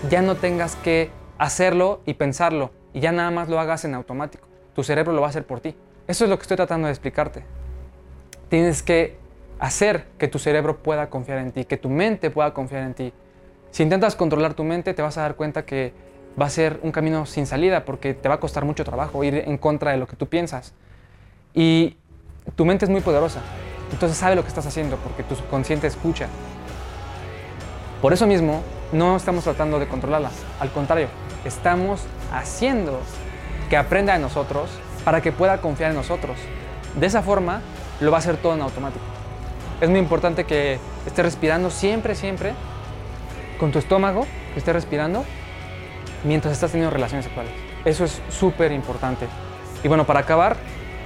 ya 0.09 0.23
no 0.23 0.35
tengas 0.35 0.77
que 0.77 1.11
hacerlo 1.41 2.03
y 2.05 2.15
pensarlo 2.15 2.71
y 2.93 3.01
ya 3.01 3.13
nada 3.13 3.31
más 3.31 3.49
lo 3.49 3.59
hagas 3.59 3.87
en 3.87 3.95
automático. 3.95 4.47
Tu 4.75 4.85
cerebro 4.85 5.15
lo 5.15 5.23
va 5.23 5.29
a 5.29 5.31
hacer 5.31 5.47
por 5.47 5.61
ti. 5.61 5.75
Eso 6.07 6.25
es 6.25 6.31
lo 6.31 6.37
que 6.37 6.43
estoy 6.43 6.59
tratando 6.59 6.87
de 6.87 6.93
explicarte. 6.93 7.45
Tienes 8.51 8.83
que 8.83 9.17
hacer 9.59 10.05
que 10.19 10.29
tu 10.29 10.39
cerebro 10.39 10.77
pueda 10.77 11.09
confiar 11.09 11.39
en 11.39 11.51
ti, 11.53 11.65
que 11.65 11.79
tu 11.79 11.89
mente 11.89 12.31
pueda 12.31 12.53
confiar 12.53 12.83
en 12.83 12.93
ti. 12.93 13.13
Si 13.71 13.83
intentas 13.83 14.17
controlar 14.17 14.53
tu 14.53 14.65
mente, 14.65 14.93
te 14.93 15.01
vas 15.01 15.17
a 15.17 15.23
dar 15.23 15.35
cuenta 15.35 15.65
que 15.65 15.95
va 16.41 16.45
a 16.45 16.51
ser 16.51 16.79
un 16.83 16.93
camino 16.93 17.25
sin 17.25 17.47
salida 17.47 17.87
porque 17.87 18.13
te 18.13 18.29
va 18.29 18.35
a 18.35 18.41
costar 18.41 18.67
mucho 18.67 18.85
trabajo 18.85 19.25
ir 19.25 19.37
en 19.37 19.57
contra 19.57 19.93
de 19.93 19.97
lo 19.97 20.07
que 20.07 20.17
tú 20.17 20.27
piensas. 20.27 20.75
Y 21.55 21.97
tu 22.55 22.67
mente 22.67 22.85
es 22.85 22.91
muy 22.91 23.01
poderosa, 23.01 23.41
entonces 23.91 24.19
sabe 24.19 24.37
lo 24.37 24.43
que 24.43 24.49
estás 24.49 24.67
haciendo 24.67 24.97
porque 24.97 25.23
tu 25.23 25.35
subconsciente 25.35 25.87
escucha. 25.87 26.29
Por 28.03 28.13
eso 28.13 28.27
mismo, 28.27 28.63
no 28.93 29.17
estamos 29.17 29.45
tratando 29.45 29.79
de 29.79 29.89
controlarla, 29.89 30.31
al 30.59 30.71
contrario, 30.71 31.09
estamos 31.45 32.03
haciendo 32.33 33.01
que 33.69 33.77
aprenda 33.77 34.13
de 34.13 34.19
nosotros 34.19 34.71
para 35.05 35.21
que 35.21 35.33
pueda 35.33 35.61
confiar 35.61 35.91
en 35.91 35.97
nosotros. 35.97 36.37
De 36.95 37.07
esa 37.07 37.23
forma, 37.23 37.63
lo 38.01 38.11
va 38.11 38.19
a 38.19 38.21
hacer 38.21 38.37
todo 38.37 38.55
en 38.55 38.63
automático. 38.63 39.05
Es 39.81 39.89
muy 39.89 39.99
importante 39.99 40.45
que 40.45 40.79
estés 41.07 41.25
respirando 41.25 41.71
siempre, 41.71 42.15
siempre 42.15 42.53
con 43.59 43.73
tu 43.73 43.79
estómago, 43.79 44.27
que 44.53 44.59
estés 44.59 44.75
respirando 44.75 45.25
mientras 46.25 46.53
estás 46.53 46.73
teniendo 46.73 46.93
relaciones 46.93 47.25
sexuales. 47.25 47.53
Eso 47.85 48.05
es 48.05 48.21
súper 48.29 48.73
importante. 48.73 49.27
Y 49.83 49.89
bueno, 49.89 50.05
para 50.07 50.21
acabar, 50.21 50.57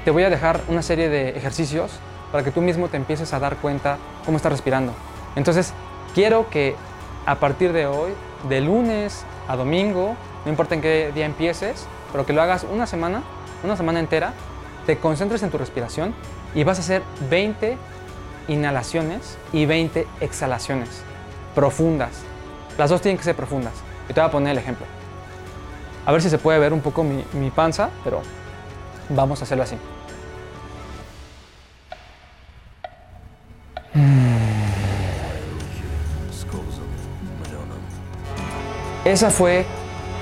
te 0.05 0.11
voy 0.11 0.25
a 0.25 0.31
dejar 0.31 0.61
una 0.69 0.83
serie 0.83 1.09
de 1.09 1.31
ejercicios 1.31 1.93
para 2.33 2.43
que 2.43 2.51
tú 2.51 2.61
mismo 2.61 2.89
te 2.89 2.97
empieces 2.97 3.33
a 3.33 3.39
dar 3.39 3.57
cuenta 3.57 3.99
cómo 4.25 4.37
estás 4.37 4.51
respirando. 4.51 4.93
Entonces, 5.37 5.73
quiero 6.15 6.49
que 6.51 6.75
a 7.27 7.37
partir 7.37 7.73
de 7.73 7.87
hoy, 7.87 8.13
de 8.49 8.61
lunes 8.61 9.25
a 9.49 9.57
domingo, 9.57 10.17
no 10.45 10.51
importa 10.51 10.75
en 10.75 10.81
qué 10.81 11.13
día 11.15 11.27
empieces, 11.27 11.87
pero 12.13 12.27
que 12.27 12.33
lo 12.33 12.43
hagas 12.43 12.65
una 12.71 12.87
semana, 12.87 13.23
una 13.63 13.77
semana 13.77 14.01
entera, 14.01 14.33
te 14.87 14.99
concentres 14.99 15.43
en 15.43 15.51
tu 15.51 15.59
respiración 15.59 16.15
y 16.55 16.65
vas 16.65 16.79
a 16.79 16.83
hacer 16.83 17.03
20 17.31 17.77
inhalaciones 18.49 19.39
y 19.53 19.67
20 19.67 20.07
exhalaciones 20.21 21.03
profundas. 21.55 22.11
Las 22.77 22.91
dos 22.91 23.01
tienen 23.01 23.17
que 23.17 23.25
ser 23.25 23.37
profundas. 23.37 23.73
Y 24.09 24.13
te 24.13 24.21
voy 24.21 24.29
a 24.29 24.33
poner 24.33 24.53
el 24.53 24.59
ejemplo. 24.59 24.87
A 26.07 26.13
ver 26.13 26.21
si 26.21 26.29
se 26.29 26.39
puede 26.39 26.59
ver 26.59 26.73
un 26.73 26.81
poco 26.81 27.03
mi, 27.03 27.51
panza, 27.51 27.91
pero 28.03 28.21
vamos 29.09 29.41
a 29.41 29.45
hacerlo 29.45 29.65
así. 29.65 29.77
Esa 39.05 39.31
fue 39.31 39.67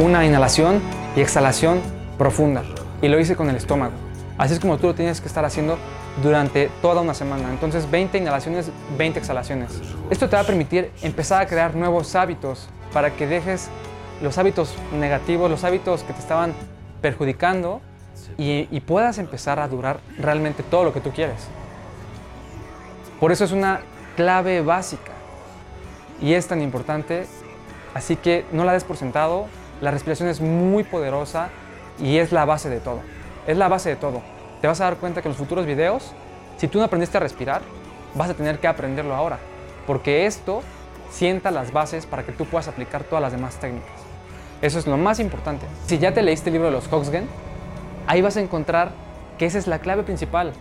una 0.00 0.26
inhalación 0.26 0.80
y 1.14 1.20
exhalación 1.20 1.80
profunda 2.18 2.64
y 3.00 3.06
lo 3.06 3.20
hice 3.20 3.36
con 3.36 3.48
el 3.48 3.54
estómago. 3.54 3.92
Así 4.38 4.54
es 4.54 4.60
como 4.60 4.76
tú 4.78 4.88
lo 4.88 4.94
tienes 4.96 5.20
que 5.20 5.28
estar 5.28 5.44
haciendo 5.44 5.78
durante 6.20 6.68
toda 6.82 7.00
una 7.00 7.14
semana. 7.14 7.48
Entonces 7.50 7.88
20 7.88 8.18
inhalaciones, 8.18 8.72
20 8.98 9.20
exhalaciones. 9.20 9.70
Esto 10.10 10.28
te 10.28 10.34
va 10.34 10.42
a 10.42 10.46
permitir 10.46 10.90
empezar 11.02 11.42
a 11.42 11.46
crear 11.46 11.76
nuevos 11.76 12.16
hábitos 12.16 12.68
para 12.92 13.14
que 13.14 13.28
dejes 13.28 13.68
los 14.20 14.36
hábitos 14.38 14.74
negativos, 14.92 15.48
los 15.48 15.62
hábitos 15.62 16.02
que 16.02 16.12
te 16.12 16.18
estaban 16.18 16.52
perjudicando 17.00 17.80
y, 18.36 18.80
puedas 18.80 19.18
empezar 19.18 19.60
a 19.60 19.68
durar 19.68 20.00
realmente 20.18 20.64
todo 20.64 20.82
lo 20.82 20.92
que 20.92 21.00
tú 21.00 21.10
quieres. 21.10 21.46
Por 23.20 23.30
eso 23.30 23.44
es 23.44 23.52
una 23.52 23.80
clave 24.16 24.60
básica 24.60 25.12
y 26.20 26.34
es 26.34 26.48
tan 26.48 26.60
importante, 26.62 27.26
así 27.94 28.16
que 28.16 28.44
no 28.52 28.64
la 28.64 28.72
des 28.72 28.84
por 28.84 28.96
sentado, 28.96 29.46
la 29.80 29.90
respiración 29.90 30.28
es 30.28 30.40
muy 30.40 30.84
poderosa 30.84 31.48
y 31.98 32.18
es 32.18 32.32
la 32.32 32.44
base 32.44 32.68
de 32.68 32.80
todo, 32.80 33.00
es 33.46 33.56
la 33.56 33.68
base 33.68 33.90
de 33.90 33.96
todo. 33.96 34.22
Te 34.60 34.68
vas 34.68 34.80
a 34.80 34.84
dar 34.84 34.96
cuenta 34.96 35.22
que 35.22 35.28
en 35.28 35.32
los 35.32 35.38
futuros 35.38 35.66
videos, 35.66 36.12
si 36.56 36.68
tú 36.68 36.78
no 36.78 36.84
aprendiste 36.84 37.16
a 37.16 37.20
respirar, 37.20 37.62
vas 38.14 38.30
a 38.30 38.34
tener 38.34 38.58
que 38.58 38.68
aprenderlo 38.68 39.14
ahora, 39.14 39.38
porque 39.86 40.26
esto 40.26 40.62
sienta 41.10 41.50
las 41.50 41.72
bases 41.72 42.06
para 42.06 42.22
que 42.24 42.32
tú 42.32 42.46
puedas 42.46 42.68
aplicar 42.68 43.04
todas 43.04 43.22
las 43.22 43.32
demás 43.32 43.56
técnicas. 43.56 43.90
Eso 44.62 44.78
es 44.78 44.86
lo 44.86 44.96
más 44.96 45.18
importante. 45.18 45.66
Si 45.86 45.98
ya 45.98 46.14
te 46.14 46.22
leíste 46.22 46.50
el 46.50 46.54
libro 46.54 46.68
de 46.68 46.74
los 46.74 46.90
Hoxgen, 46.92 47.26
ahí 48.06 48.22
vas 48.22 48.36
a 48.36 48.40
encontrar 48.40 48.92
que 49.36 49.46
esa 49.46 49.58
es 49.58 49.66
la 49.66 49.80
clave 49.80 50.04
principal. 50.04 50.52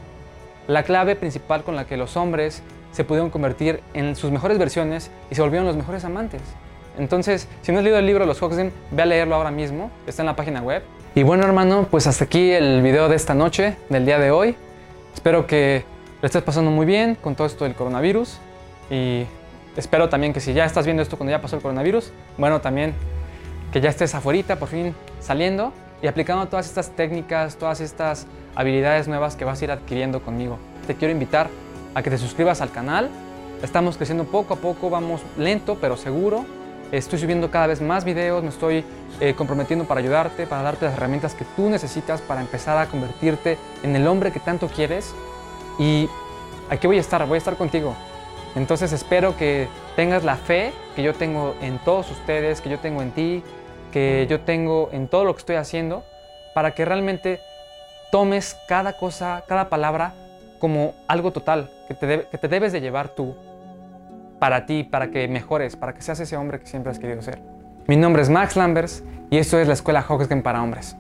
La 0.68 0.84
clave 0.84 1.16
principal 1.16 1.64
con 1.64 1.76
la 1.76 1.86
que 1.86 1.98
los 1.98 2.18
hombres 2.18 2.64
se 2.92 3.04
pudieron 3.04 3.30
convertir 3.30 3.82
en 3.94 4.16
sus 4.16 4.32
mejores 4.32 4.58
versiones 4.58 5.12
y 5.30 5.36
se 5.36 5.42
volvieron 5.42 5.68
los 5.68 5.76
mejores 5.76 6.04
amantes. 6.04 6.42
Entonces, 6.98 7.48
si 7.62 7.72
no 7.72 7.80
has 7.80 7.84
leído 7.84 8.00
el 8.00 8.06
libro 8.06 8.26
los 8.26 8.42
Hoxgen, 8.42 8.72
ve 8.92 9.04
a 9.04 9.06
leerlo 9.06 9.36
ahora 9.36 9.52
mismo, 9.52 9.92
está 10.08 10.22
en 10.22 10.28
la 10.28 10.36
página 10.36 10.62
web. 10.62 10.84
Y 11.16 11.24
bueno, 11.24 11.44
hermano, 11.44 11.88
pues 11.92 12.08
hasta 12.08 12.26
aquí 12.26 12.52
el 12.52 12.82
video 12.82 13.10
de 13.10 13.16
esta 13.16 13.34
noche, 13.34 13.76
del 13.90 14.06
día 14.06 14.18
de 14.18 14.32
hoy. 14.32 14.56
Espero 15.14 15.46
que 15.46 15.84
lo 16.22 16.26
estés 16.26 16.42
pasando 16.42 16.72
muy 16.72 16.86
bien 16.86 17.16
con 17.16 17.36
todo 17.36 17.48
esto 17.48 17.66
del 17.66 17.76
coronavirus 17.76 18.38
y 18.90 19.26
espero 19.76 20.08
también 20.08 20.34
que 20.34 20.40
si 20.40 20.54
ya 20.54 20.66
estás 20.66 20.86
viendo 20.86 21.02
esto 21.04 21.18
cuando 21.18 21.32
ya 21.32 21.42
pasó 21.42 21.56
el 21.56 21.62
coronavirus, 21.62 22.12
bueno, 22.38 22.62
también 22.62 22.94
que 23.74 23.82
ya 23.82 23.90
estés 23.90 24.14
afuera, 24.16 24.56
por 24.58 24.68
fin 24.68 24.94
saliendo 25.20 25.74
y 26.02 26.08
aplicando 26.08 26.48
todas 26.48 26.68
estas 26.68 26.92
técnicas, 26.92 27.58
todas 27.58 27.82
estas 27.82 28.28
habilidades 28.56 29.08
nuevas 29.08 29.36
que 29.36 29.46
vas 29.46 29.62
a 29.62 29.64
ir 29.66 29.72
adquiriendo 29.72 30.22
conmigo. 30.22 30.60
Te 30.88 30.96
quiero 30.96 31.12
invitar 31.12 31.50
a 31.94 32.02
que 32.02 32.10
te 32.10 32.18
suscribas 32.18 32.62
al 32.62 32.72
canal. 32.72 33.10
Estamos 33.62 33.98
creciendo 33.98 34.26
poco 34.26 34.54
a 34.54 34.58
poco, 34.58 34.90
vamos 34.90 35.22
lento 35.38 35.78
pero 35.80 35.98
seguro. 35.98 36.46
Estoy 36.92 37.20
subiendo 37.20 37.50
cada 37.50 37.68
vez 37.68 37.80
más 37.80 38.04
videos, 38.04 38.44
me 38.44 38.50
estoy 38.50 38.84
eh, 39.22 39.34
comprometiendo 39.34 39.86
para 39.86 40.02
ayudarte, 40.02 40.46
para 40.46 40.62
darte 40.62 40.86
las 40.86 40.96
herramientas 40.96 41.34
que 41.34 41.46
tú 41.56 41.70
necesitas 41.70 42.22
para 42.22 42.42
empezar 42.42 42.78
a 42.78 42.88
convertirte 42.88 43.58
en 43.82 43.96
el 43.96 44.06
hombre 44.08 44.34
que 44.34 44.42
tanto 44.42 44.68
quieres. 44.68 45.16
Y 45.80 46.10
aquí 46.70 46.88
voy 46.88 46.98
a 46.98 47.00
estar, 47.00 47.26
voy 47.26 47.36
a 47.36 47.38
estar 47.38 47.56
contigo. 47.56 47.96
Entonces 48.58 48.92
espero 48.92 49.38
que 49.38 49.70
tengas 49.96 50.26
la 50.26 50.36
fe 50.36 50.74
que 50.94 51.02
yo 51.02 51.14
tengo 51.14 51.56
en 51.62 51.80
todos 51.80 52.12
ustedes, 52.12 52.60
que 52.60 52.70
yo 52.70 52.80
tengo 52.80 53.02
en 53.02 53.12
ti, 53.12 53.42
que 53.94 54.28
yo 54.30 54.42
tengo 54.42 54.90
en 54.92 55.08
todo 55.08 55.24
lo 55.24 55.34
que 55.34 55.40
estoy 55.40 55.56
haciendo, 55.56 56.04
para 56.54 56.76
que 56.76 56.84
realmente 56.84 57.40
tomes 58.12 58.58
cada 58.68 58.98
cosa, 58.98 59.46
cada 59.48 59.70
palabra 59.70 60.14
como 60.60 60.94
algo 61.08 61.32
total, 61.32 61.70
que 61.88 61.94
te, 61.94 62.28
que 62.30 62.38
te 62.38 62.50
debes 62.50 62.74
de 62.74 62.82
llevar 62.82 63.08
tú 63.08 63.34
para 64.42 64.66
ti, 64.66 64.84
para 64.84 65.12
que 65.12 65.28
mejores, 65.28 65.76
para 65.76 65.94
que 65.94 66.02
seas 66.02 66.20
ese 66.20 66.36
hombre 66.36 66.60
que 66.60 66.66
siempre 66.66 66.92
has 66.92 66.98
querido 66.98 67.22
ser. 67.22 67.44
Mi 67.86 67.96
nombre 67.96 68.24
es 68.24 68.30
Max 68.32 68.56
Lambers 68.56 69.04
y 69.30 69.38
esto 69.38 69.60
es 69.60 69.68
la 69.68 69.76
Escuela 69.76 70.04
Hoxgen 70.10 70.42
para 70.42 70.64
Hombres. 70.64 70.98